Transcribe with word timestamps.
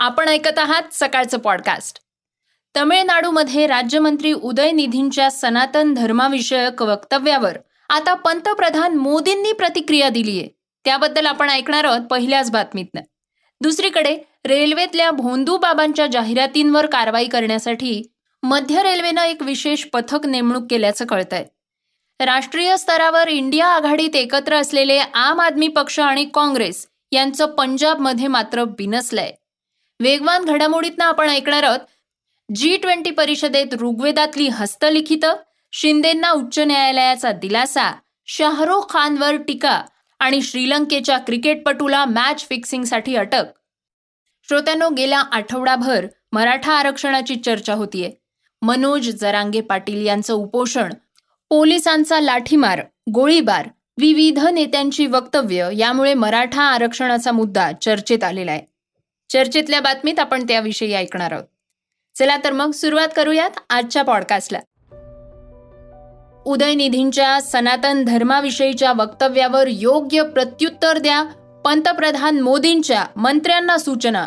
आपण 0.00 0.28
ऐकत 0.28 0.58
आहात 0.58 0.82
सकाळचं 0.92 1.38
पॉडकास्ट 1.38 1.98
तमिळनाडूमध्ये 2.76 3.66
राज्यमंत्री 3.66 4.32
उदयनिधींच्या 4.32 5.30
सनातन 5.30 5.94
धर्माविषयक 5.94 6.82
वक्तव्यावर 6.82 7.58
आता 7.88 8.14
पंतप्रधान 8.14 8.94
मोदींनी 8.94 9.52
प्रतिक्रिया 9.52 10.08
दिलीये. 10.08 10.48
त्याबद्दल 10.84 11.26
आपण 11.26 11.50
ऐकणार 11.50 11.84
आहोत 11.84 12.00
पहिल्याच 12.00 12.50
बातमीतनं. 12.50 13.00
दुसरीकडे 13.60 14.18
रेल्वेतल्या 14.46 15.10
भोंदू 15.10 15.56
बाबांच्या 15.56 16.06
जाहिरातींवर 16.06 16.86
कारवाई 16.86 17.26
करण्यासाठी 17.26 18.02
मध्य 18.42 18.82
रेल्वेनं 18.82 19.22
एक 19.22 19.42
विशेष 19.42 19.84
पथक 19.84 20.26
नेमणूक 20.26 20.64
केल्याचं 20.70 21.06
कळतंय. 21.06 21.44
राष्ट्रीय 22.20 22.76
स्तरावर 22.76 23.28
इंडिया 23.28 23.66
आघाडीत 23.66 24.16
एकत्र 24.16 24.54
असलेले 24.54 24.98
आम 24.98 25.40
आदमी 25.40 25.68
पक्ष 25.68 26.00
आणि 26.00 26.24
काँग्रेस 26.24 26.86
यांचं 27.12 27.46
पंजाबमध्ये 27.46 28.26
मात्र 28.26 28.64
बिनसलंय. 28.64 29.32
वेगवान 30.00 30.44
घडामोडीतनं 30.44 31.04
आपण 31.04 31.28
ऐकणार 31.28 31.62
आहोत. 31.62 31.78
जी 32.54 32.76
ट्वेंटी 32.76 33.10
परिषदेत 33.10 33.74
ऋग्वेदातली 33.74 34.48
हस्तलिखित 34.48 35.26
शिंदेंना 35.72 36.30
उच्च 36.30 36.58
न्यायालयाचा 36.58 37.32
दिलासा 37.32 37.92
शाहरुख 38.26 38.92
खानवर 38.92 39.36
टीका 39.36 39.82
आणि 40.20 40.42
श्रीलंकेच्या 40.42 41.18
क्रिकेटपटूला 41.18 42.04
मॅच 42.04 42.46
फिक्सिंगसाठी 42.48 43.16
अटक. 43.16 43.44
श्रोत्यानो 44.48 44.88
गेल्या 44.90 45.20
आठवडाभर 45.20 46.06
मराठा 46.32 46.72
आरक्षणाची 46.72 47.36
चर्चा 47.36 47.74
होतीये. 47.74 48.10
मनोज 48.62 49.10
जरांगे 49.10 49.60
पाटील 49.60 50.06
यांचं 50.06 50.34
उपोषण 50.34 50.92
पोलिसांचा 51.50 52.20
लाठीमार 52.20 52.80
गोळीबार 53.14 53.68
विविध 53.98 54.38
नेत्यांची 54.38 55.06
वक्तव्य 55.06 55.68
यामुळे 55.76 56.14
मराठा 56.14 56.62
आरक्षणाचा 56.62 57.32
मुद्दा 57.32 57.70
चर्चेत 57.72 58.24
आलेला 58.24 58.52
आहे. 58.52 58.77
चर्चेतल्या 59.30 59.80
बातमीत 59.80 60.18
आपण 60.18 60.46
त्याविषयी 60.48 60.92
ऐकणार 60.94 61.32
आहोत. 61.32 61.44
चला 62.16 62.36
तर 62.44 62.52
मग 62.52 62.70
सुरुवात 62.70 63.08
करूयात 63.16 63.58
आजच्या 63.70 64.02
पॉडकास्टला 64.02 64.58
उदयनिधींच्या 66.46 67.40
सनातन 67.40 68.02
धर्माविषयीच्या 68.04 68.92
वक्तव्यावर 68.92 69.68
योग्य 69.68 70.22
प्रत्युत्तर 70.22 70.98
द्या 70.98 71.22
पंतप्रधान 71.64 72.40
मोदींच्या 72.40 73.04
मंत्र्यांना 73.16 73.78
सूचना. 73.78 74.26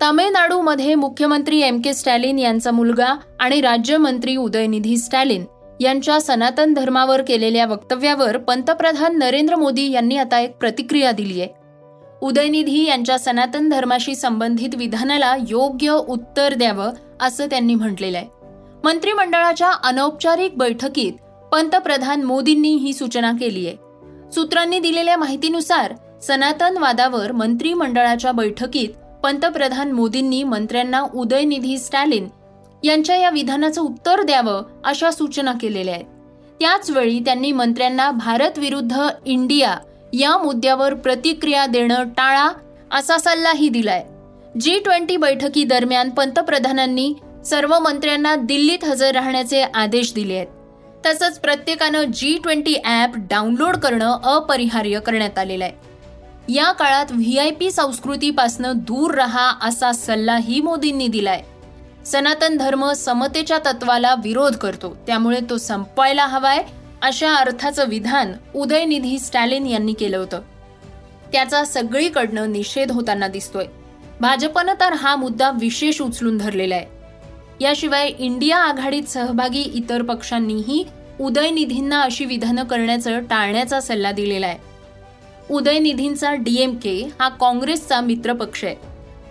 तामिळनाडूमध्ये 0.00 0.94
मुख्यमंत्री 0.94 1.60
एम 1.60 1.80
के 1.80 1.94
स्टॅलिन 1.94 2.38
यांचा 2.38 2.70
मुलगा 2.70 3.14
आणि 3.40 3.60
राज्यमंत्री 3.60 4.36
उदयनिधी 4.36 4.96
स्टॅलिन 4.96 5.44
यांच्या 5.80 6.20
सनातन 6.20 6.74
धर्मावर 6.74 7.22
केलेल्या 7.22 7.66
वक्तव्यावर 7.66 8.36
पंतप्रधान 8.38 9.18
नरेंद्र 9.18 9.56
मोदी 9.56 9.90
यांनी 9.90 10.16
आता 10.16 10.40
एक 10.40 10.56
प्रतिक्रिया 10.56 11.12
दिली 11.12 11.40
आहे 11.40 11.57
उदयनिधी 12.22 12.86
यांच्या 12.86 13.18
सनातन 13.18 13.68
धर्माशी 13.68 14.14
संबंधित 14.14 14.68
विधानाला 14.74 15.36
योग्य 15.48 15.90
उत्तर 15.90 16.54
द्यावं 16.54 16.92
असं 17.20 17.46
त्यांनी 17.46 17.74
म्हटलेलं 17.74 18.18
आहे. 18.18 18.26
मंत्रिमंडळाच्या 18.84 19.70
अनौपचारिक 19.70 20.58
बैठकीत 20.58 21.12
पंतप्रधान 21.52 22.22
मोदींनी 22.22 22.74
ही 22.74 22.92
सूचना 22.92 23.32
केली 23.32 23.66
आहे. 23.66 23.76
सूत्रांनी 24.32 24.78
दिलेल्या 24.78 25.16
माहितीनुसार 25.16 25.94
सनातनवादावर 26.22 27.32
मंत्रिमंडळाच्या 27.32 28.32
बैठकीत 28.32 28.88
पंतप्रधान 29.22 29.92
मोदींनी 29.92 30.42
मंत्र्यांना 30.42 31.02
उदयनिधी 31.14 31.78
स्टॅलिन 31.78 32.28
यांच्या 32.82 33.16
या 33.16 33.30
विधानाचं 33.30 33.80
उत्तर 33.80 34.22
द्यावं 34.22 34.62
अशा 34.84 35.10
सूचना 35.10 35.52
केलेल्या 35.52 35.94
आहेत. 35.94 36.06
त्याचवेळी 36.60 37.20
त्यांनी 37.20 37.52
मंत्र्यांना 37.52 38.10
भारत 38.10 38.58
विरुद्ध 38.58 38.98
इंडिया 39.26 39.74
या 40.12 40.36
मुद्द्यावर 40.38 40.94
प्रतिक्रिया 40.94 41.66
देणं 41.66 42.08
टाळा 42.08 42.48
असा 42.92 43.18
सल्लाही 43.18 43.68
दिलाय. 43.68 44.04
जी 44.60 44.78
ट्वेंटी 44.78 45.16
बैठकी 45.16 45.64
दरम्यान 45.64 46.10
पंतप्रधानांनी 46.10 47.14
सर्व 47.46 47.78
मंत्र्यांना 47.78 48.34
दिल्लीत 48.36 48.84
हजर 48.84 49.10
राहण्याचे 49.10 49.62
आदेश 49.62 50.12
दिले 50.14 50.34
आहेत. 50.34 50.46
तसंच 51.06 51.38
प्रत्येकानं 51.38 52.04
जी 52.04 52.38
ट्वेंटी 52.42 52.74
ॲप 52.84 53.10
डाउनलोड 53.16 53.76
करणं 53.76 54.16
अपरिहार्य 54.22 55.00
करण्यात 55.00 55.38
आलेलं 55.38 55.64
आहे. 55.64 56.52
या 56.52 56.72
काळात 56.72 57.06
व्ही 57.10 57.38
आय 57.38 57.50
पी 57.50 57.70
संस्कृतीपासनं 57.70 58.72
दूर 58.76 59.14
रहा 59.14 59.52
असा 59.62 59.92
सल्लाही 59.92 60.60
मोदींनी 60.60 61.08
दिलाय. 61.08 61.42
सनातन 62.06 62.56
धर्म 62.56 62.92
समतेच्या 62.92 63.58
तत्वाला 63.58 64.14
विरोध 64.14 64.56
करतो 64.56 64.96
त्यामुळे 65.06 65.40
तो 65.50 65.58
संपवायला 65.58 66.26
हवाय 66.26 66.62
अशा 67.02 67.34
अर्थाचं 67.34 67.88
विधान 67.88 68.32
उदयनिधी 68.54 69.18
स्टॅलिन 69.18 69.66
यांनी 69.66 69.92
केलं 69.92 70.16
होतं. 70.16 70.40
त्याचा 71.32 71.64
सगळीकडनं 71.64 72.52
निषेध 72.52 72.92
होताना 72.92 73.28
दिसतोय. 73.28 73.64
भाजपनं 74.20 74.72
तर 74.80 74.92
हा 74.92 75.16
मुद्दा 75.16 75.50
विशेष 75.50 76.00
उचलून 76.02 76.38
धरलेला 76.38 76.74
आहे. 76.74 76.86
याशिवाय 77.60 78.08
इंडिया 78.18 78.56
आघाडीत 78.56 79.02
सहभागी 79.02 79.60
इतर 79.60 80.02
पक्षांनीही 80.02 80.84
उदयनिधींना 81.20 82.02
अशी 82.02 82.24
विधानं 82.24 82.64
करण्याचं 82.64 83.20
टाळण्याचा 83.20 83.80
सल्ला 83.80 84.12
दिलेला 84.12 84.46
आहे. 84.46 84.58
उदयनिधींचा 85.50 86.34
डीएमके 86.34 87.08
हा 87.20 87.28
काँग्रेसचा 87.28 88.00
मित्रपक्ष 88.00 88.64
आहे. 88.64 88.76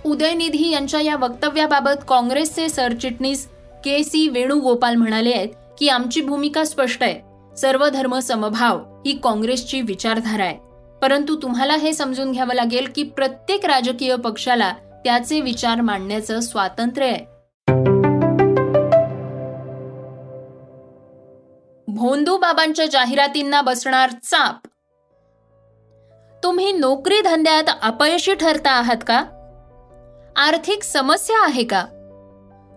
उदयनिधी 0.06 0.72
यांच्या 0.72 1.02
या 1.02 1.16
वक्तव्याबाबत 1.16 2.04
काँग्रेसचे 2.08 2.70
सरचिटणीस 2.70 3.48
के 3.84 4.04
सी 4.04 4.28
वेणुगोपाल 4.28 4.96
म्हणाले 4.96 5.34
आहेत 5.34 5.50
की 5.80 5.90
आमची 5.90 6.22
भूमिका 6.22 6.64
स्पष्ट 6.64 7.04
आहे. 7.04 7.28
सर्व 7.58 7.90
धर्म 7.90 8.20
समभाव 8.20 8.78
ही 9.06 9.20
काँग्रेसची 9.24 9.82
विचारधारा 9.82 10.44
आहे. 10.44 10.58
परंतु 11.02 11.42
तुम्हाला 11.42 11.76
हे 11.76 11.94
समजून 11.94 12.32
घ्यावं 12.32 12.54
लागेल 12.54 12.88
की 12.96 13.04
प्रत्येक 13.04 13.66
राजकीय 13.66 14.16
पक्षाला 14.16 14.74
त्याचे 15.04 15.42
विचार 15.42 15.82
मांडण्याचं 15.82 16.40
स्वातंत्र्य 16.40 17.06
आहे. 17.06 17.38
भोंदू 21.88 22.38
बाबांच्या 22.38 22.86
जाहिरातींना 22.86 23.62
बसणार 23.62 24.10
चाप. 24.10 24.68
तुम्ही 26.44 26.72
नोकरी 26.72 27.22
धंद्यात 27.22 27.64
अपयशी 27.82 28.34
ठरता 28.34 28.72
आहात 28.72 28.98
का? 29.08 29.24
आर्थिक 30.36 30.84
समस्या 30.84 31.44
आहे 31.46 31.64
का? 31.64 31.86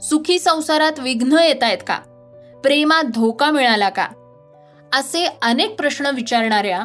सुखी 0.03 0.39
संसारात 0.39 1.01
विघ्न 1.01 1.33
येत 1.33 1.63
आहेत 1.63 1.79
का? 1.87 1.99
प्रेमात 2.63 3.05
धोका 3.05 3.51
मिळाला 3.51 3.89
का? 3.89 4.07
असे 4.93 5.25
अनेक 5.43 5.75
प्रश्न 5.77 6.11
विचारणाऱ्या 6.15 6.85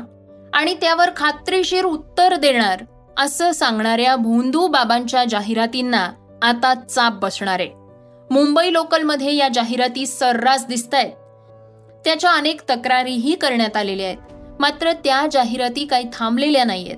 आणि 0.54 0.74
त्यावर 0.74 1.10
खात्रीशीर 1.16 1.86
उत्तर 1.86 2.36
देणार 2.36 2.84
असं 3.18 3.52
सांगणाऱ्या 3.52 4.16
भोंदू 4.16 4.68
बाबांच्या 4.68 5.24
जाहिरातींना 5.26 6.10
आता 6.42 6.74
चाप 6.76 7.14
बसणार. 7.14 7.60
आहे 7.60 7.70
मुंबई 8.30 8.74
लोकलमध्ये 8.74 9.36
या 9.36 9.48
जाहिराती 9.54 10.06
सर्रास 10.06 10.66
दिसत 10.68 10.94
आहेत 10.94 11.12
त्याच्या 12.06 12.32
अनेक 12.32 12.62
तक्रारीही 12.70 13.36
करण्यात 13.36 13.78
आलेल्या 13.78 14.08
आहेत. 14.08 14.18
मात्र 14.60 14.92
त्या 15.04 15.26
जाहिराती 15.32 15.86
काही 15.86 16.06
थांबलेल्या 16.14 16.64
नाहीयेत. 16.64 16.98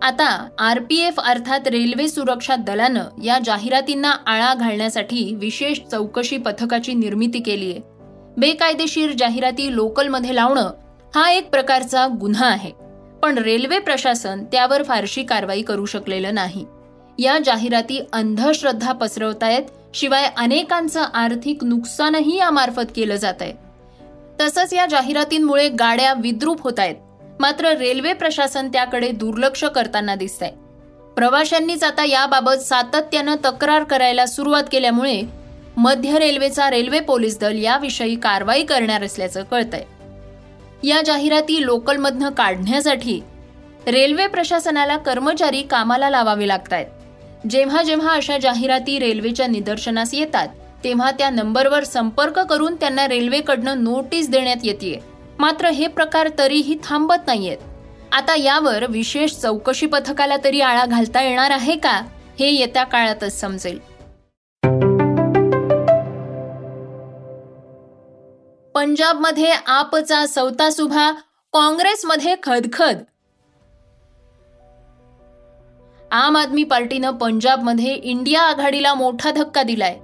आता 0.00 0.48
आर 0.58 0.78
पी 0.80 1.00
एफ 1.00 1.20
अर्थात 1.20 1.68
रेल्वे 1.68 2.08
सुरक्षा 2.08 2.56
दलानं 2.56 3.22
या 3.24 3.38
जाहिरातींना 3.44 4.10
आळा 4.26 4.54
घालण्यासाठी 4.54 5.34
विशेष 5.34 5.80
चौकशी 5.90 6.36
पथकाची 6.36 6.94
निर्मिती 6.94 7.40
केली 7.40 7.70
आहे 7.70 7.95
बेकायदेशीर 8.36 9.12
जाहिराती 9.18 9.74
लोकलमध्ये 9.76 10.34
लावणं 10.34 10.70
हा 11.14 11.30
एक 11.30 11.48
प्रकारचा 11.50 12.06
गुन्हा 12.20 12.46
आहे. 12.46 12.70
पण 13.22 13.38
रेल्वे 13.38 13.78
प्रशासन 13.78 14.44
त्यावर 14.44 14.82
फारशी 14.82 15.22
कारवाई 15.22 15.62
करू 15.62 15.84
शकलेलं 15.84 16.34
नाही. 16.34 16.64
या 17.18 17.38
जाहिराती 17.44 18.00
अंधश्रद्धा 18.12 18.92
पसरवतायत 18.92 19.62
शिवाय 19.94 20.28
अनेकांचं 20.36 21.04
आर्थिक 21.14 21.64
नुकसानही 21.64 22.36
यामार्फत 22.38 22.90
केलं 22.96 23.16
जात 23.16 23.40
आहे 23.40 23.52
तसंच 24.40 24.72
या 24.72 24.86
जाहिरातींमुळे 24.86 25.68
गाड्या 25.68 26.12
विद्रूप 26.12 26.62
होत 26.62 26.78
आहेत 26.78 27.40
मात्र 27.40 27.68
रेल्वे 27.68 28.12
प्रशासन 28.12 28.68
त्याकडे 28.68 29.10
दुर्लक्ष 29.10 29.64
करताना 29.64 30.14
दिसतंय. 30.14 30.50
प्रवाशांनीच 31.16 31.84
आता 31.84 32.04
याबाबत 32.04 32.62
सातत्यानं 32.62 33.34
तक्रार 33.44 33.84
करायला 33.84 34.26
सुरुवात 34.26 34.64
केल्यामुळे 34.72 35.20
मध्य 35.76 36.18
रेल्वेचा 36.18 36.70
रेल्वे 36.70 37.00
पोलीस 37.00 37.38
दल 37.38 37.58
याविषयी 37.58 38.14
कारवाई 38.16 38.62
करणार 38.62 39.02
असल्याचं 39.04 39.42
कळतंय. 39.42 39.82
या 40.82 41.00
जाहिराती 41.02 41.64
लोकलमधनं 41.64 42.30
काढण्यासाठी 42.30 43.20
रेल्वे 43.86 44.26
प्रशासनाला 44.26 44.96
कर्मचारी 44.96 45.62
कामाला 45.62 46.10
लावावे 46.10 46.48
लागत 46.48 46.72
आहेत 46.72 47.46
जेव्हा 47.50 47.82
जेव्हा 47.82 48.12
अशा 48.12 48.38
जाहिराती 48.38 48.98
रेल्वेच्या 48.98 49.46
निदर्शनास 49.46 50.14
येतात 50.14 50.48
तेव्हा 50.84 51.10
त्या 51.10 51.28
नंबरवर 51.30 51.84
संपर्क 51.84 52.38
करून 52.38 52.74
त्यांना 52.74 53.06
रेल्वेकडनं 53.08 53.82
नोटीस 53.84 54.28
देण्यात 54.30 54.64
येते 54.64 54.98
मात्र 55.38 55.68
हे 55.68 55.86
प्रकार 55.86 56.28
तरीही 56.38 56.76
थांबत 56.84 57.26
नाहीयेत. 57.26 57.58
आता 58.12 58.36
यावर 58.36 58.84
विशेष 58.88 59.32
चौकशी 59.32 59.86
पथकाला 59.86 60.36
तरी 60.44 60.60
आळा 60.60 60.84
घालता 60.86 61.22
येणार 61.22 61.50
आहे 61.50 61.76
का 61.76 62.00
हे 62.38 62.50
येत्या 62.50 62.84
काळातच 62.84 63.40
समजेल. 63.40 63.78
पंजाबमध्ये 68.76 69.52
आपचा 69.66 70.26
सौतासुभा 70.26 71.10
काँग्रेसमध्ये 71.52 72.34
खदखद. 72.42 72.98
आम 76.10 76.36
आदमी 76.36 76.64
पार्टीनं 76.64 77.10
पंजाबमध्ये 77.10 77.94
इंडिया 77.94 78.42
आघाडीला 78.42 78.94
मोठा 78.94 79.30
धक्का 79.30 79.62
दिलाय. 79.62 79.94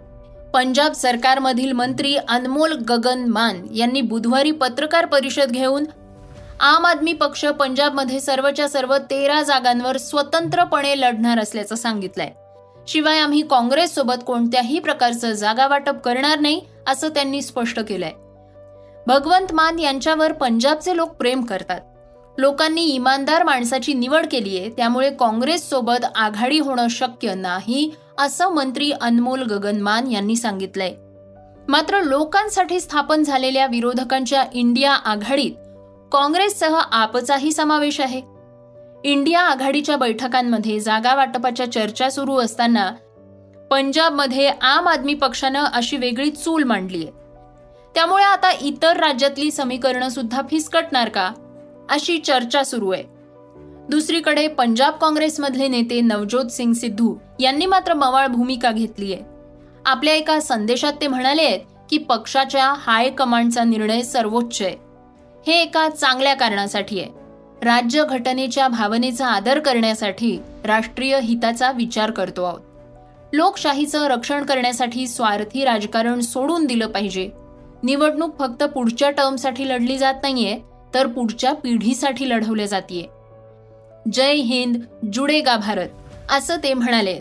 पंजाब 0.55 0.93
सरकारमधील 0.93 1.73
मंत्री 1.73 2.17
अनमोल 2.17 2.73
गगन 2.89 3.25
मान 3.25 3.67
यांनी 3.75 4.01
बुधवारी 4.01 4.51
पत्रकार 4.51 5.07
परिषद 5.07 5.51
घेऊन 5.51 5.85
आम 6.61 6.87
आदमी 6.87 7.13
पक्ष 7.13 7.45
पंजाबमध्ये 7.45 8.21
सर्वच्या 8.21 8.69
सर्व 8.69 8.97
तेरा 8.97 9.43
जागांवर 9.43 9.97
स्वतंत्रपणे 9.97 11.01
लढणार 11.01 11.39
असल्याचं 11.39 11.75
सांगितलंय. 11.75 12.31
शिवाय 12.89 13.19
आम्ही 13.19 13.43
काँग्रेससोबत 13.43 14.25
कोणत्याही 14.27 14.79
प्रकारचं 14.79 15.33
जागा 15.33 15.67
वाटप 15.67 16.03
करणार 16.05 16.39
नाही 16.39 16.61
असं 16.87 17.09
त्यांनी 17.09 17.43
स्पष्ट 17.43 17.81
केलंय. 17.81 18.13
भगवंत 19.07 19.53
मान 19.53 19.79
यांच्यावर 19.79 20.33
पंजाबचे 20.33 20.97
लोक 20.97 21.09
प्रेम 21.09 21.43
करतात. 21.43 21.81
लोकांनी 22.39 22.83
इमानदार 22.85 23.43
माणसाची 23.43 23.95
निवड 23.95 24.27
केली 24.31 24.59
आहे 24.59 24.71
त्यामुळे 24.71 25.11
काँग्रेस 25.11 25.69
सोबत 25.71 26.05
आघाडी 26.17 26.59
होणं 26.59 26.89
शक्य 26.89 27.35
नाही 27.35 27.91
असं 28.19 28.53
मंत्री 28.55 28.91
अनमोल 28.93 29.43
गगनमान 29.43 30.11
यांनी 30.11 30.37
सांगितलंय. 30.37 30.95
मात्र 31.69 32.01
लोकांसाठी 32.01 32.81
स्थापन 32.81 33.23
झालेल्या 33.23 33.67
विरोधकांच्या 33.67 34.45
इंडिया 34.53 34.93
आघाडीत 34.93 35.53
काँग्रेससह 36.13 36.79
आपचाही 36.93 37.53
समावेश 37.53 38.01
आहे. 38.01 38.21
इंडिया 39.05 39.41
आघाडीच्या 39.41 39.97
बैठकांमध्ये 39.97 40.79
जागा 40.81 41.15
वाटपाच्या 41.15 41.71
चर्चा 41.73 42.11
सुरू 42.11 42.37
असताना 42.37 42.91
पंजाबमध्ये 43.71 44.51
आम 44.63 44.89
आदमी 44.89 45.15
पक्षानं 45.15 45.65
अशी 45.65 45.97
वेगळी 45.97 46.31
चूल 46.31 46.63
मांडली 46.63 47.03
आहे 47.05 47.22
त्यामुळे 47.95 48.25
आता 48.25 48.51
इतर 48.61 48.97
राज्यातली 48.97 49.51
समीकरणं 49.51 50.09
सुद्धा 50.09 50.43
फिसकटणार 50.51 51.09
का? 51.09 51.33
अशी 51.91 52.19
चर्चा 52.19 52.65
सुरू 52.65 52.91
आहे. 52.91 53.05
दुसरीकडे 53.89 54.49
पंजाब 54.49 54.95
काँग्रेसमधले 54.95 55.69
नेते 55.69 56.01
नवज्योत 56.01 56.45
सिंग 56.45 56.73
सिद्धू 56.73 57.15
यांनी 57.41 57.67
मात्र 57.67 57.95
मवाळ 57.95 58.27
भूमिका 58.27 58.71
घेतली 58.71 59.15
आहे. 59.15 59.23
आपल्या 59.87 60.15
एका 60.15 60.41
संदेशात 60.41 60.93
ते 61.01 61.07
म्हणाले 61.07 61.43
आहेत 61.43 61.61
की 61.91 61.99
पक्षाच्या 61.99 62.75
हायकमांडचा 62.77 63.65
निर्णय 63.65 64.03
सर्वोच्च 64.03 64.63
आहे. 64.63 64.77
हे 65.47 65.63
एका 65.63 65.89
चांगल्या 65.89 66.35
कारणासाठी 66.35 67.01
आहे. 67.01 67.09
राज्य 67.63 68.05
घटनेच्या 68.05 68.69
भावनेचा 68.69 69.27
आदर 69.27 69.59
करण्यासाठी 69.59 70.39
राष्ट्रीय 70.65 71.21
हिताचा 71.23 71.73
विचार 71.73 72.11
करतो 72.11 72.45
आहोत. 72.45 72.61
लोकशाहीचं 73.33 74.07
रक्षण 74.07 74.45
करण्यासाठी 74.45 75.07
स्वार्थी 75.07 75.65
राजकारण 75.65 76.21
सोडून 76.21 76.67
दिलं 76.67 76.87
पाहिजे. 76.87 77.31
निवडणूक 77.83 78.39
फक्त 78.39 78.65
पुढच्या 78.65 79.11
टर्मसाठी 79.11 79.69
लढली 79.69 79.99
जात 79.99 80.15
नाहीये 80.23 80.61
तर 80.95 81.07
पुढच्या 81.07 81.53
पिढीसाठी 81.53 82.29
लढवल्या 82.29 82.67
जातीये. 82.67 83.07
जय 84.13 84.33
हिंद 84.33 84.77
जुडेगा 85.13 85.57
भारत 85.57 85.89
असं 86.31 86.57
ते 86.57 86.75
म्हणाले. 86.75 87.21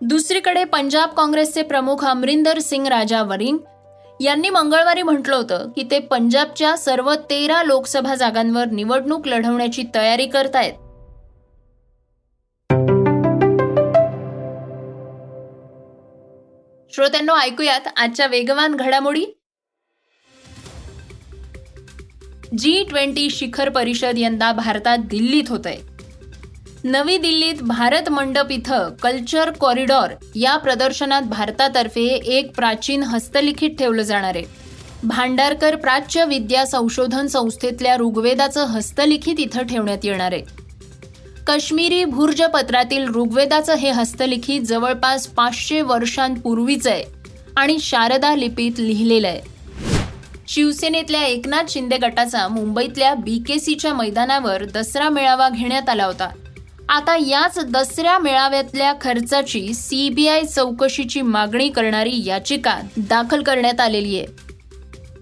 दुसरीकडे 0.00 0.64
पंजाब 0.64 1.08
काँग्रेसचे 1.08 1.62
प्रमुख 1.62 2.04
अमरिंदर 2.04 2.58
सिंग 2.58 2.86
राजा 2.86 3.22
वरिंग 3.22 3.58
यांनी 4.20 4.50
मंगळवारी 4.50 5.02
म्हटलं 5.02 5.36
होतं 5.36 5.68
की 5.76 5.82
ते 5.90 5.98
पंजाबच्या 5.98 6.76
सर्व 6.76 7.14
तेरा 7.30 7.62
लोकसभा 7.62 8.14
जागांवर 8.14 8.66
निवडणूक 8.66 9.26
लढवण्याची 9.28 9.82
तयारी 9.94 10.26
करतायत. 10.26 10.72
श्रोत्यांनो 16.92 17.36
ऐकूयात 17.36 17.80
आजच्या 17.96 18.26
वेगवान 18.26 18.74
घडामोडी. 18.74 19.24
जी 22.54 22.84
ट्वेंटी 22.84 23.30
शिखर 23.30 23.68
परिषद 23.68 24.18
यंदा 24.18 24.52
भारतात 24.52 24.98
दिल्लीत 24.98 25.44
होत 25.48 25.66
आहे 25.66 25.76
नवी 26.84 27.16
दिल्लीत 27.18 27.62
भारत 27.62 28.08
मंडप 28.08 28.50
इथं 28.50 28.90
कल्चर 29.02 29.50
कॉरिडॉर 29.50 30.10
या 30.34 30.56
प्रदर्शनात 30.56 31.22
भारतातर्फे 31.22 32.04
एक 32.04 32.54
प्राचीन 32.56 33.02
हस्तलिखित 33.02 33.70
ठेवलं 33.78 34.02
जाणार 34.02 34.36
आहे. 34.36 34.44
भांडारकर 35.04 35.76
प्राच्य 35.76 36.24
विद्या 36.24 36.66
संशोधन 36.66 37.26
संस्थेतल्या 37.26 37.96
ऋग्वेदाचं 37.96 38.64
हस्तलिखित 38.64 39.40
इथं 39.40 39.62
ठेवण्यात 39.62 40.04
येणार 40.04 40.32
आहे. 40.32 40.42
काश्मीरी 41.46 42.04
भुर्जपत्रातील 42.04 43.08
ऋग्वेदाचं 43.08 43.74
हे 43.74 43.90
हस्तलिखित 43.90 44.60
जवळपास 44.60 45.26
पाचशे 45.26 45.80
वर्षांपूर्वीचं 45.80 46.90
आहे 46.90 47.04
आणि 47.56 47.78
शारदा 47.80 48.34
लिपीत 48.34 48.72
लिहिलेलं 48.78 49.28
आहे. 49.28 49.55
शिवसेनेतल्या 50.48 51.22
एकनाथ 51.22 51.64
शिंदे 51.68 51.96
गटाचा 51.96 52.48
मुंबईतल्या 52.48 53.14
बी 53.14 53.42
के 53.46 53.58
सीच्या 53.58 53.94
मैदानावर 53.94 54.64
दसरा 54.64 55.08
मेळावा 55.08 55.48
घेण्यात 55.48 55.88
आला 55.88 56.04
होता. 56.04 56.28
आता 56.88 57.16
याच 57.16 57.58
दसऱ्या 57.64 58.18
मेळाव्यातल्या 58.18 58.94
खर्चाची 59.00 59.74
सीबीआय 59.74 60.42
चौकशीची 60.42 61.22
मागणी 61.22 61.68
करणारी 61.68 62.24
याचिका 62.24 62.78
दाखल 62.96 63.42
करण्यात 63.42 63.80
आलेली 63.80 64.18
आहे. 64.18 64.26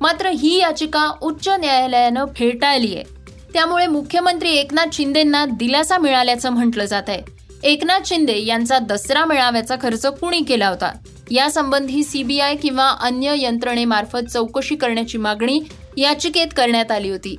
मात्र 0.01 0.29
ही 0.29 0.59
याचिका 0.59 1.13
उच्च 1.23 1.49
न्यायालयानं 1.49 2.25
फेटाळली 2.37 2.95
आहे. 2.95 3.05
त्यामुळे 3.53 3.87
मुख्यमंत्री 3.87 4.51
एकनाथ 4.51 4.87
शिंदेंना 4.93 5.45
दिलासा 5.45 5.99
मिळाल्याचं 5.99 6.51
म्हटलं 6.51 6.85
जात 6.85 7.03
आहे. 7.09 7.34
एकनाथ 7.65 8.01
शिंदे 8.07 8.39
यांचा 8.45 8.79
दसरा 8.79 9.25
मेळाव्याचा 9.25 9.77
खर्च 9.83 10.07
कुणी 10.07 10.41
केला 10.41 10.69
होता? 10.69 10.93
यासंबंधी 11.31 12.03
सीबीआय 12.03 12.57
किंवा 12.57 12.89
अन्य 13.01 13.35
यंत्रणेमार्फत 13.37 14.29
चौकशी 14.31 14.75
करण्याची 14.75 15.19
मागणी 15.19 15.61
याचिकेत 15.97 16.47
करण्यात 16.57 16.91
आली 16.91 17.11
होती. 17.11 17.37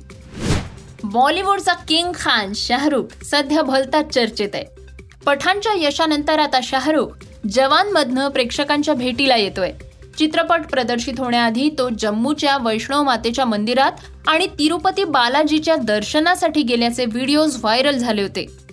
बॉलिवूडचा 1.04 1.72
किंग 1.72 2.12
खान 2.14 2.52
शाहरुख 2.54 3.24
सध्या 3.24 3.62
भलताच 3.62 4.14
चर्चेत 4.14 4.48
आहे. 4.54 4.64
पठाणच्या 5.26 5.72
यशानंतर 5.76 6.38
आता 6.38 6.60
शाहरुख 6.62 7.08
जवानमधनं 7.50 8.28
प्रेक्षकांच्या 8.28 8.94
भेटीला 8.94 9.36
येतोय. 9.36 9.72
चित्रपट 10.18 10.66
प्रदर्शित 10.66 11.14
होण्याआधी 11.18 11.70
तो 11.78 11.88
जम्मूच्या 11.98 12.56
वैष्णव 12.56 13.02
मातेच्या 13.02 13.44
मंदिरात 13.44 13.92
आणि 14.26 14.46
तिरुपती 14.46 15.04
बालाजीच्या 15.04 15.76
दर्शनासाठी 15.76 16.62
गेल्याचे 16.62 17.04
व्हिडिओज 17.04 17.56
व्हायरल 17.60 17.96
झाले 17.96 18.22
होते. 18.22 18.65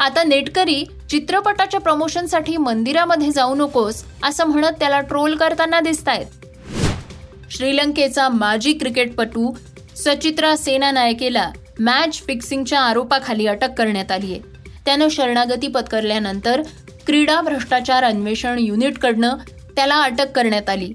आता 0.00 0.22
नेटकरी 0.24 0.84
चित्रपटाच्या 1.10 1.80
प्रमोशनसाठी 1.80 2.56
मंदिरामध्ये 2.56 3.30
जाऊ 3.30 3.54
नकोस 3.54 4.02
असं 4.22 4.44
म्हणत 4.44 4.78
त्याला 4.78 5.00
ट्रोल 5.00 5.34
करताना 5.36 5.80
दिसत 5.80 6.08
आहेत 6.08 7.52
श्रीलंकेचा 7.52 8.28
माजी 8.28 8.72
क्रिकेटपटू 8.72 9.52
सचित्रा 9.96 10.56
सेना 10.56 10.90
नायकेला 10.90 11.50
मॅच 11.80 12.22
फिक्सिंगच्या 12.22 12.80
आरोपाखाली 12.80 13.46
अटक 13.46 13.74
करण्यात 13.78 14.12
आली 14.12 14.32
आहे 14.32 14.40
त्यानं 14.84 15.08
शरणागती 15.08 15.68
पत्करल्यानंतर 15.68 16.62
क्रीडा 17.06 17.40
भ्रष्टाचार 17.40 18.04
अन्वेषण 18.04 18.58
युनिटकडनं 18.58 19.36
त्याला 19.76 20.02
अटक 20.02 20.30
करण्यात 20.30 20.68
आली. 20.68 20.92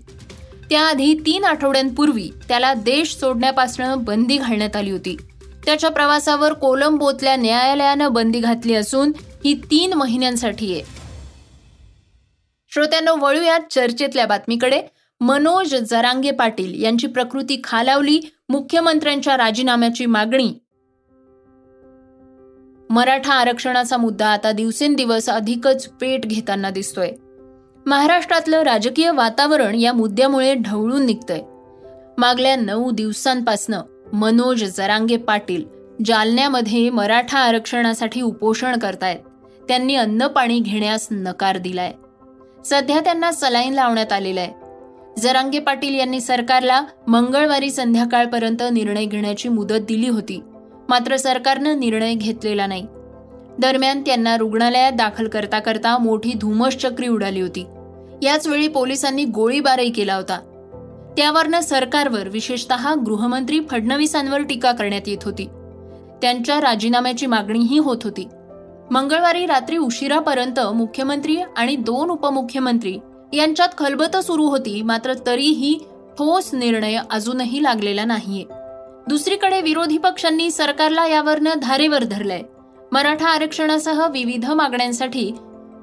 त्याआधी 0.69 1.13
तीन 1.25 1.45
आठवड्यांपूर्वी 1.45 2.29
त्याला 2.47 2.73
देश 2.73 3.15
सोडण्यापासून 3.15 3.95
बंदी 3.95 4.37
घालण्यात 4.37 4.75
आली 4.75 4.91
होती. 4.91 5.17
त्याच्या 5.65 5.89
प्रवासावर 5.89 6.53
कोलंबोतल्या 6.53 7.35
न्यायालयानं 7.35 8.13
बंदी 8.13 8.39
घातली 8.39 8.73
असून 8.73 9.11
ही 9.45 9.53
तीन 9.53 9.93
महिन्यांसाठी 9.93 10.73
आहे. 10.73 10.81
श्रोत्यांनो 12.73 13.15
वळूयात 13.15 13.59
चर्चेतल्या 13.71 14.25
बातमीकडे. 14.25 14.81
मनोज 15.21 15.75
जरांगे 15.75 16.31
पाटील 16.31 16.83
यांची 16.83 17.07
प्रकृती 17.07 17.61
खालावली 17.63 18.21
मुख्यमंत्र्यांच्या 18.49 19.37
राजीनाम्याची 19.37 20.05
मागणी. 20.05 20.53
मराठा 22.89 23.33
आरक्षणाचा 23.33 23.97
मुद्दा 23.97 24.27
आता 24.27 24.51
दिवसेंदिवस 24.51 25.29
अधिकच 25.29 25.87
पेट 25.87 26.25
घेताना 26.25 26.69
दिसतोय. 26.69 27.11
महाराष्ट्रातलं 27.85 28.61
राजकीय 28.61 29.11
वातावरण 29.11 29.75
या 29.75 29.93
मुद्द्यामुळे 29.93 30.53
ढवळून 30.53 31.05
निघतंय. 31.05 31.41
मागल्या 32.17 32.55
नऊ 32.55 32.91
दिवसांपासनं 32.91 33.81
मनोज 34.15 34.63
जरांगे 34.63 35.17
पाटील 35.17 35.63
जालन्यामध्ये 36.05 36.89
मराठा 36.89 37.39
आरक्षणासाठी 37.39 38.21
उपोषण 38.21 38.79
करतायत. 38.79 39.17
त्यांनी 39.67 39.95
अन्न 39.95 40.27
पाणी 40.27 40.59
घेण्यास 40.59 41.07
नकार 41.11 41.57
दिलाय. 41.57 41.91
सध्या 42.65 42.99
त्यांना 42.99 43.31
सलाईन 43.31 43.73
लावण्यात 43.73 44.13
आलेलं 44.13 44.39
आहे 44.39 45.21
जरांगे 45.21 45.59
पाटील 45.59 45.99
यांनी 45.99 46.21
सरकारला 46.21 46.81
मंगळवारी 47.07 47.71
संध्याकाळपर्यंत 47.71 48.63
निर्णय 48.71 49.05
घेण्याची 49.05 49.49
मुदत 49.49 49.85
दिली 49.87 50.09
होती. 50.09 50.41
मात्र 50.89 51.15
सरकारनं 51.15 51.79
निर्णय 51.79 52.13
घेतलेला 52.13 52.67
नाही. 52.67 52.85
दरम्यान 53.59 54.01
त्यांना 54.01 54.37
रुग्णालयात 54.37 54.91
दाखल 54.91 55.27
करता 55.27 55.59
करता 55.59 55.97
मोठी 55.97 56.33
धुमस 56.33 56.77
चक्री 56.77 57.07
उडाली 57.07 57.41
होती. 57.41 57.65
याच 58.21 58.47
वेळी 58.47 58.67
पोलिसांनी 58.67 59.25
गोळीबारही 59.25 59.89
केला 59.89 60.15
होता. 60.15 60.54
त्यावरनं 61.17 61.59
सरकारवर 61.59 62.27
विशेषतः 62.27 62.93
गृहमंत्री 62.93 63.59
फडणवीसांवर 63.71 64.41
टीका 64.41 64.71
करण्यात 64.71 65.01
येत 65.07 65.17
होती. 65.23 65.45
त्यांच्या 66.21 66.61
राजीनाम्याची 66.61 67.25
मागणीही 67.25 67.77
होत 67.77 67.97
होती. 68.03 68.27
मंगळवारी 68.91 69.45
रात्री 69.45 69.77
उशिरापर्यंत 69.77 70.59
मुख्यमंत्री 70.59 71.37
आणि 71.57 71.75
दोन 71.75 72.09
उपमुख्यमंत्री 72.09 72.97
यांच्यात 73.33 73.69
खलबत 73.77 74.17
सुरू 74.17 74.43
होती 74.43 74.81
मात्र 74.81 75.13
तरीही 75.25 75.79
ठोस 76.17 76.53
निर्णय 76.53 76.97
अजूनही 77.11 77.63
लागलेला 77.63 78.05
नाहीये. 78.05 78.43
दुसरीकडे 79.07 79.61
विरोधी 79.61 79.97
पक्षांनी 79.97 80.51
सरकारला 80.51 81.07
यावरनं 81.07 81.49
धारेवर 81.61 82.03
धरलंय. 82.03 82.41
मराठा 82.91 83.27
आरक्षणासह 83.27 84.07
विविध 84.07 84.51
मागण्यांसाठी 84.51 85.31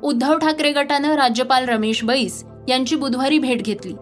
उद्धव 0.03 0.39
ठाकरे 0.39 0.73
गटानं 0.73 1.15
राज्यपाल 1.15 1.69
रमेश 1.69 2.05
बैस 2.05 2.45
यांची 2.69 2.97
बुधवारी 2.97 3.39
भेट 3.39 3.63
घेतली. 3.63 3.95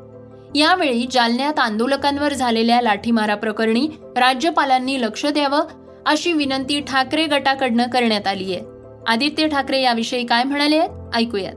यावेळी 0.54 1.06
जालन्यात 1.10 1.58
आंदोलकांवर 1.58 2.32
झालेल्या 2.34 2.80
लाठीमारा 2.82 3.34
प्रकरणी 3.34 3.86
राज्यपालांनी 4.16 5.00
लक्ष 5.00 5.24
द्यावं 5.26 5.66
अशी 6.06 6.32
विनंती 6.32 6.80
ठाकरे 6.80 7.26
गटाकडनं 7.26 7.88
करण्यात 7.88 8.26
आली 8.26 8.54
आहे. 8.54 8.64
आदित्य 9.08 9.46
ठाकरे 9.48 9.80
याविषयी 9.82 10.26
काय 10.26 10.42
म्हणाले 10.44 10.78
आहेत? 10.78 11.16
ऐकूयात. 11.16 11.54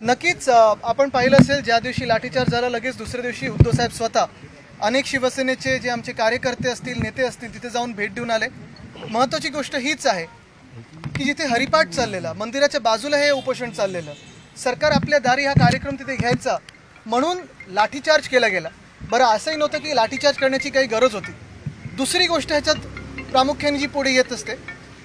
नक्कीच 0.00 0.48
आपण 0.48 1.08
पाहिलं 1.08 1.36
असेल 1.36 1.60
ज्या 1.60 1.78
दिवशी 1.78 2.08
लाठीचार्ज 2.08 2.50
झाला 2.50 2.68
लगेच 2.68 2.96
दुसऱ्या 2.98 3.22
दिवशी 3.22 3.48
उद्धवसाहेब 3.48 3.90
स्वतः. 3.90 4.24
अनेक 4.82 5.06
शिवसेनेचे 5.06 5.78
जे 5.78 5.90
आमचे 5.90 6.12
कार्यकर्ते 6.12 6.68
असतील 6.68 6.98
नेते 7.02 7.22
असतील 7.22 7.54
तिथे 7.54 7.68
जाऊन 7.68 7.92
भेट 7.92 8.14
देऊन 8.14 8.30
आले. 8.30 8.46
महत्वाची 9.10 9.48
गोष्ट 9.48 9.76
हीच 9.76 10.06
आहे 10.06 10.24
की 11.16 11.24
जिथे 11.24 11.46
हरिपाठ 11.46 11.88
चाललेला 11.88 12.32
मंदिराच्या 12.32 12.80
बाजूला 12.80 13.16
हे 13.16 13.30
उपोषण 13.30 13.70
चाललेलं 13.70 14.12
सरकार 14.56 14.92
आपल्या 14.92 15.18
दारी 15.18 15.44
हा 15.44 15.52
कार्यक्रम 15.52 15.94
तिथे 15.94 16.16
घ्यायचा 16.16 16.56
म्हणून 17.06 17.38
लाठीचार्ज 17.68 18.28
केला 18.28 18.48
गेला. 18.48 18.68
बरं 19.10 19.24
असंही 19.24 19.56
नव्हतं 19.56 19.78
की 19.78 19.94
लाठीचार्ज 19.96 20.36
करण्याची 20.38 20.70
काही 20.70 20.86
गरज 20.86 21.14
होती. 21.14 21.32
दुसरी 21.96 22.26
गोष्ट 22.26 22.50
ह्याच्यात 22.50 22.76
प्रामुख्याने 23.30 23.78
जी 23.78 23.86
पुढे 23.86 24.12
येत 24.12 24.32
असते 24.32 24.54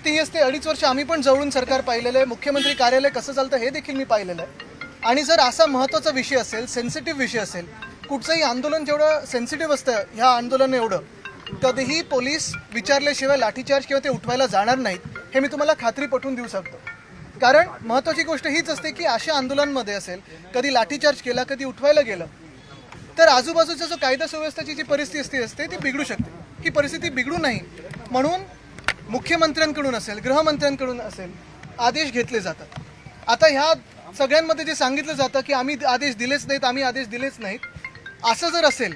ती 0.06 0.18
असते 0.20 0.40
अडीच 0.40 0.68
वर्ष 0.68 0.84
आम्ही 0.84 1.04
पण 1.04 1.22
जवळून 1.22 1.50
सरकार 1.50 1.82
पाहिलेलं 1.82 2.18
आहे. 2.18 2.26
मुख्यमंत्री 2.26 2.74
कार्यालय 2.74 3.10
कसं 3.10 3.34
चालतं 3.34 3.58
हे 3.58 3.70
देखील 3.70 3.96
मी 3.96 4.04
पाहिलेलं 4.04 4.42
आहे. 4.42 4.66
आणि 5.06 5.24
जर 5.24 5.40
असा 5.40 5.66
महत्त्वाचा 5.66 6.10
विषय 6.10 6.36
असेल 6.36 6.66
सेन्सिटिव्ह 6.66 7.20
विषय 7.20 7.40
असेल 7.40 7.66
कुठचंही 8.10 8.42
आंदोलन 8.42 8.86
जेवढं 8.86 9.26
सेन्सिटिव्ह 9.26 9.74
असतं 9.74 10.04
ह्या 10.14 10.30
आंदोलन 10.30 10.74
एवढं 10.74 11.02
कधीही 11.64 12.02
पोलीस 12.02 12.52
विचारल्याशिवाय 12.74 13.38
लाठीचार्ज 13.38 13.86
किंवा 13.86 14.04
ते 14.04 14.10
उठवायला 14.10 14.46
जाणार 14.46 14.78
नाहीत 14.78 15.18
हे 15.34 15.40
मी 15.40 15.48
तुम्हाला 15.48 15.74
खात्री 15.80 16.06
पटवून 16.06 16.36
देऊ 16.36 16.48
शकतो. 16.48 16.78
कारण 17.42 17.68
महत्त्वाची 17.82 18.24
गोष्ट 18.24 18.48
हीच 18.48 18.70
असते 18.70 18.92
की 18.92 19.06
अशा 19.06 19.34
आंदोलनमध्ये 19.38 19.94
असेल 19.94 20.20
कधी 20.54 20.74
लाठीचार्ज 20.74 21.22
केला 21.22 21.44
कधी 21.44 21.66
उठवायला 21.66 22.02
गेलं 22.02 22.26
तर 23.18 23.28
आजूबाजूचा 23.28 23.86
जो 23.86 23.96
कायदा 24.02 24.28
सुव्यवस्थेची 24.28 24.74
जी 24.76 24.84
परिस्थिती 24.84 25.38
असते 25.44 25.66
ती 25.68 25.78
बिघडू 25.84 26.04
शकते. 26.04 26.32
ही 26.64 26.70
परिस्थिती 26.70 27.10
बिघडू 27.10 27.38
नाही. 27.38 27.60
म्हणून 28.12 28.42
मुख्यमंत्र्यांकडून 29.10 29.96
असेल 29.96 30.20
गृहमंत्र्यांकडून 30.24 31.00
असेल 31.02 31.32
आदेश 31.80 32.12
घेतले 32.12 32.40
जातात. 32.40 32.80
आता 33.28 33.48
ह्या 33.48 33.74
सगळ्यांमध्ये 34.18 34.66
जे 34.66 34.76
सांगितलं 34.76 35.14
जातं 35.14 35.42
की 35.48 35.54
आम्ही 35.54 35.76
आदेश 35.88 36.16
दिलेच 36.16 36.46
नाहीत 36.48 36.66
आम्ही 36.66 36.84
आदेश 36.84 37.08
दिलेच 37.08 37.40
नाहीत 37.40 37.60
असं 38.26 38.50
जर 38.50 38.66
असेल 38.66 38.96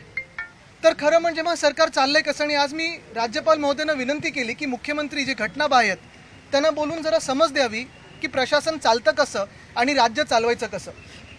तर 0.83 0.93
खरं 0.99 1.19
म्हणजे 1.21 1.41
मग 1.41 1.53
सरकार 1.55 1.89
चाललंय 1.89 2.21
कसं? 2.21 2.43
आणि 2.43 2.55
आज 2.55 2.73
मी 2.73 2.87
राज्यपाल 3.15 3.57
महोदयांना 3.57 3.93
विनंती 3.93 4.29
केली 4.29 4.53
की 4.53 4.65
मुख्यमंत्री 4.65 5.25
जे 5.25 5.33
घटनाबाह्य 5.33 5.87
आहेत 5.87 6.51
त्यांना 6.51 6.69
बोलून 6.71 7.01
जरा 7.01 7.19
समज 7.19 7.51
द्यावी. 7.53 7.83
की 8.21 8.27
प्रशासन 8.27 8.77
चालतं 8.77 9.11
कसं 9.11 9.45
आणि 9.75 9.93
राज्य 9.93 10.23
चालवायचं 10.23 10.67
कसं? 10.67 10.91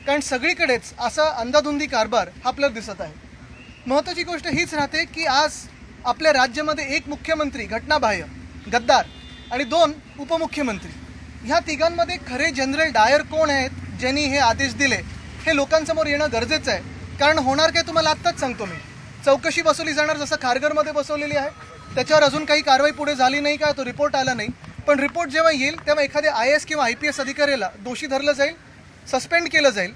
कारण 0.07 0.21
सगळीकडेच 0.21 0.93
असा 0.99 1.29
अंधाधुंदी 1.31 1.87
कारभार 1.87 2.29
हा 2.29 2.49
आपल्याला 2.49 2.75
दिसत 2.75 3.01
आहे. 3.01 3.13
महत्त्वाची 3.87 4.23
गोष्ट 4.23 4.47
हीच 4.47 4.75
राहते 4.75 5.05
की 5.05 5.25
आज 5.25 5.57
आपल्या 6.05 6.33
राज्यामध्ये 6.33 6.85
एक 6.97 7.09
मुख्यमंत्री 7.09 7.65
घटनाबाह्य 7.65 8.25
गद्दार 8.73 9.07
आणि 9.53 9.65
दोन 9.65 9.93
उपमुख्यमंत्री. 10.19 10.91
ह्या 11.45 11.59
तिघांमध्ये 11.59 12.17
खरे 12.29 12.51
जनरल 12.51 12.91
डायर 12.91 13.23
कोण 13.23 13.51
आहेत 13.51 13.71
ज्यांनी 14.01 14.25
हे 14.25 14.39
आदेश 14.39 14.75
दिले 14.75 14.97
हे 15.47 15.57
लोकांसमोर 15.57 16.07
येणं 16.07 16.29
गरजेचं 16.33 16.71
आहे. 16.71 16.81
कारण 17.19 17.39
होणार 17.39 17.71
काय 17.71 17.83
तुम्हाला 17.83 18.11
आत्ताच 18.11 18.41
सांगतो 18.41 18.65
मी. 18.65 18.77
चौकशी 19.25 19.63
बसवली 19.63 19.93
जाणार 19.93 20.17
जसं 20.17 20.37
खारघरमध्ये 20.43 20.93
बसवलेली 20.93 21.37
आहे. 21.37 21.51
त्याच्यावर 21.95 22.23
अजून 22.23 22.45
काही 22.45 22.63
कारवाई 22.63 22.91
पुढे 22.91 23.15
झाली 23.15 23.41
नाही 23.41 23.57
का? 23.57 23.71
तो 23.73 23.85
रिपोर्ट 23.85 24.17
आला 24.17 24.35
नाही. 24.35 24.49
पण 24.87 25.01
रिपोर्ट 25.01 25.31
जेव्हा 25.31 25.51
येईल 25.53 25.77
तेव्हा 25.87 26.05
एखाद्या 26.05 26.35
आय 26.35 26.51
एस 26.51 26.65
किंवा 26.67 26.85
आय 26.85 26.95
पी 26.95 27.09
एस 27.09 27.21
अधिकाऱ्याला 27.21 27.69
दोषी 27.81 28.07
धरलं 28.07 28.33
जाईल 28.33 28.55
सस्पेंड 29.11 29.49
केलं 29.49 29.71
जाईल 29.71 29.93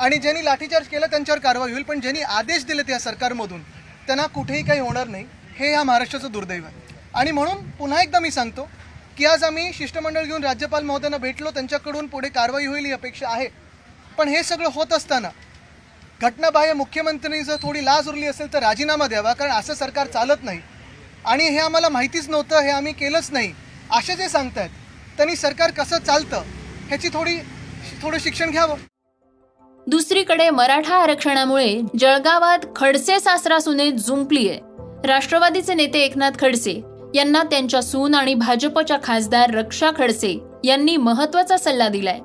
आणि 0.00 0.16
ज्यांनी 0.16 0.44
लाठीचार्ज 0.44 0.86
केला 0.88 1.06
त्यांच्यावर 1.06 1.40
कारवाई 1.40 1.72
होईल 1.72 1.82
पण 1.82 2.00
ज्यांनी 2.00 2.20
आदेश 2.20 2.64
दिले 2.64 2.82
त्या 2.82 2.98
सरकारमधून 2.98 3.62
त्यांना 4.06 4.26
कुठेही 4.26 4.62
काही 4.66 4.80
होणार 4.80 5.08
नाही. 5.08 5.24
हे 5.56 5.70
ह्या 5.70 5.82
महाराष्ट्राचं 5.82 6.32
दुर्दैव 6.32 6.64
आहे. 6.64 6.96
आणि 7.14 7.30
म्हणून 7.30 7.70
पुन्हा 7.70 8.00
एकदा 8.02 8.18
मी 8.20 8.30
सांगतो 8.30 8.68
की 9.16 9.24
आज 9.24 9.44
आम्ही 9.44 9.72
शिष्टमंडळ 9.74 10.24
घेऊन 10.24 10.44
राज्यपाल 10.44 10.84
महोदयांना 10.84 11.16
भेटलो 11.16 11.50
त्यांच्याकडून 11.50 12.06
पुढे 12.06 12.28
कारवाई 12.28 12.66
होईल 12.66 12.84
ही 12.84 12.92
अपेक्षा 12.92 13.28
आहे. 13.28 13.48
पण 14.18 14.28
हे 14.28 14.42
सगळं 14.42 14.68
होत 14.74 14.92
असताना 14.92 15.28
घटनाबाह्य 16.20 16.72
मुख्यमंत्र्यांनी 16.72 17.44
जर 17.44 17.56
थोडी 17.62 17.84
लाज 17.84 18.08
उरली 18.08 18.26
असेल 18.26 18.52
तर 18.52 18.58
राजीनामा 18.58 19.06
द्यावा 19.06 19.32
कारण 19.32 19.52
असं 19.52 19.74
सरकार 19.74 20.06
चालत 20.06 20.44
नाही. 20.44 20.60
आणि 21.24 21.48
हे 21.48 21.58
आम्हाला 21.58 21.88
माहितीच 21.88 22.28
नव्हतं 22.28 22.60
हे 22.60 22.70
आम्ही 22.70 22.92
केलंच 22.92 23.30
नाही. 23.32 23.52
असे 23.90 24.16
जे 24.16 24.28
सांगतायत 24.28 24.70
त्यांनी 25.16 25.36
सरकार 25.36 25.70
कसं 25.70 25.98
चालतं 25.98 26.42
ह्याची 26.88 27.08
थोडी 27.08 27.38
थोडं 28.02 28.18
शिक्षण 28.18 28.50
घ्यावं. 28.50 28.76
दुसरीकडे 29.86 30.50
मराठा 30.50 30.94
आरक्षणामुळे 30.94 31.80
जळगावात 32.00 32.58
खडसे 32.76 33.20
सासरा 33.20 33.58
सुने 33.58 33.90
जुंपलीय. 33.90 34.58
राष्ट्रवादीचे 35.04 35.74
नेते 35.74 35.98
एकनाथ 35.98 36.30
खडसे 36.40 36.80
यांना 37.14 37.42
त्यांच्या 37.42 37.82
सून 37.82 38.14
आणि 38.14 38.34
भाजपच्या 38.34 38.96
खासदार 39.02 39.50
रक्षा 39.50 39.90
खडसे 39.96 40.38
यांनी 40.64 40.96
महत्त्वाचा 40.96 41.56
सल्ला 41.56 41.88
दिलाय. 41.88 42.18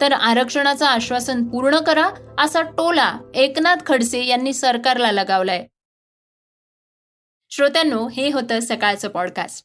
तर 0.00 0.12
आरक्षणाचं 0.12 0.86
आश्वासन 0.86 1.44
पूर्ण 1.44 1.78
करा 1.78 2.10
असा 2.38 2.62
टोला 2.62 3.18
एकनाथ 3.34 3.76
खडसे 3.86 4.24
यांनी 4.24 4.52
सरकारला 4.52 5.12
लगावलाय. 5.12 5.66
श्रोत्यांनो 7.50 8.08
हे 8.08 8.30
होतं 8.30 8.60
सकाळचं 8.60 9.08
पॉडकास्ट 9.08 9.64